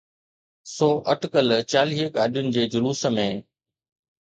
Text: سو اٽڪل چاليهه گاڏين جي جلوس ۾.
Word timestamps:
سو 0.75 0.87
اٽڪل 1.13 1.47
چاليهه 1.71 2.07
گاڏين 2.17 2.51
جي 2.55 2.65
جلوس 2.73 3.07
۾. 3.21 3.29